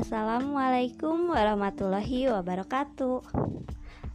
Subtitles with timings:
[0.00, 3.20] Assalamualaikum warahmatullahi wabarakatuh.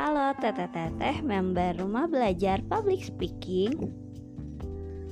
[0.00, 3.76] Halo teteh-teteh member rumah belajar public speaking.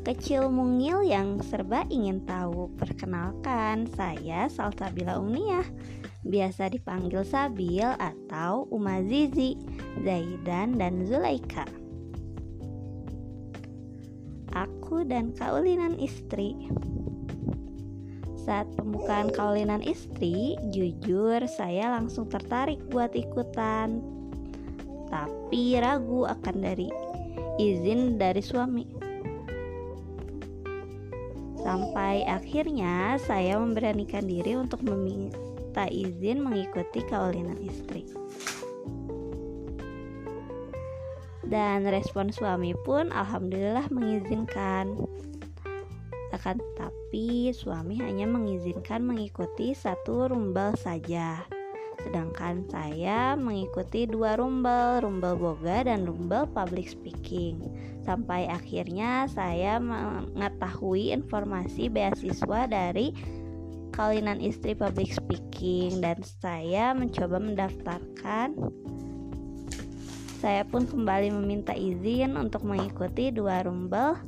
[0.09, 5.69] Kecil mungil yang serba ingin tahu Perkenalkan saya Salsabila Umniah.
[6.25, 9.61] Biasa dipanggil Sabil atau Uma Zizi
[10.01, 11.69] Zaidan dan Zulaika.
[14.57, 16.57] Aku dan Kaulinan istri
[18.45, 24.05] saat pembukaan kaulinan istri, jujur saya langsung tertarik buat ikutan.
[25.09, 26.93] Tapi ragu akan dari
[27.57, 28.85] izin dari suami.
[31.65, 38.05] Sampai akhirnya saya memberanikan diri untuk meminta izin mengikuti kaulinan istri.
[41.49, 44.97] Dan respon suami pun alhamdulillah mengizinkan
[46.35, 51.47] akan tetapi suami hanya mengizinkan mengikuti satu rumbel saja.
[52.03, 57.63] Sedangkan saya mengikuti dua rumbel, rumbel boga dan rumbel public speaking.
[58.05, 63.15] Sampai akhirnya saya mengetahui informasi beasiswa dari
[63.95, 68.59] Kalinan Istri Public Speaking dan saya mencoba mendaftarkan
[70.45, 74.19] saya pun kembali meminta izin untuk mengikuti dua rumbel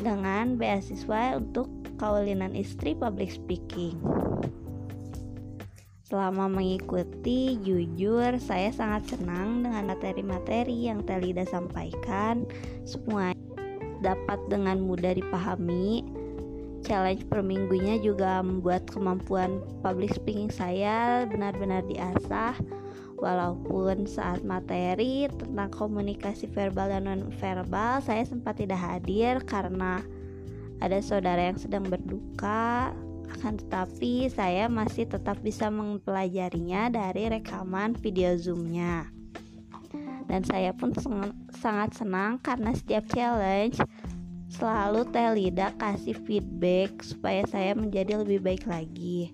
[0.00, 1.68] dengan beasiswa untuk
[2.00, 4.00] kaulinan istri public speaking.
[6.10, 12.42] Selama mengikuti, jujur saya sangat senang dengan materi-materi yang Telida sampaikan.
[12.82, 13.30] Semua
[14.02, 16.19] dapat dengan mudah dipahami.
[16.80, 22.56] Challenge per minggunya juga membuat kemampuan public speaking saya benar-benar diasah
[23.20, 30.00] Walaupun saat materi tentang komunikasi verbal dan non-verbal saya sempat tidak hadir karena
[30.80, 32.96] ada saudara yang sedang berduka,
[33.28, 39.12] akan tetapi saya masih tetap bisa mempelajarinya dari rekaman video zoomnya.
[40.24, 40.96] Dan saya pun
[41.52, 43.76] sangat senang karena setiap challenge
[44.50, 49.30] selalu Telida kasih feedback supaya saya menjadi lebih baik lagi.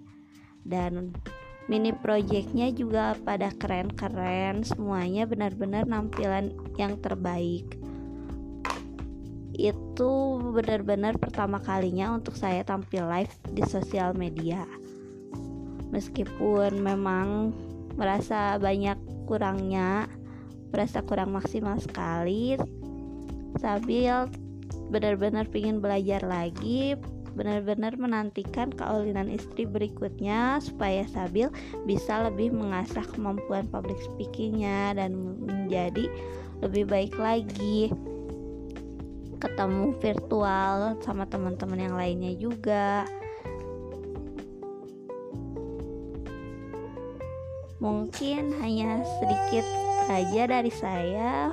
[0.60, 1.16] Dan
[1.66, 4.60] mini projectnya juga pada keren-keren.
[4.62, 7.64] Semuanya benar-benar nampilan yang terbaik.
[9.56, 14.68] Itu benar-benar pertama kalinya untuk saya tampil live di sosial media.
[15.96, 17.56] Meskipun memang
[17.96, 20.12] merasa banyak kurangnya
[20.68, 22.60] merasa kurang maksimal sekali
[23.56, 24.28] sambil
[24.90, 26.94] benar-benar ingin belajar lagi
[27.36, 31.52] benar-benar menantikan kaulinan istri berikutnya supaya Sabil
[31.84, 35.12] bisa lebih mengasah kemampuan public speakingnya dan
[35.44, 36.08] menjadi
[36.64, 37.92] lebih baik lagi.
[39.36, 43.04] Ketemu virtual sama teman-teman yang lainnya juga.
[47.76, 49.68] Mungkin hanya sedikit
[50.08, 51.52] saja dari saya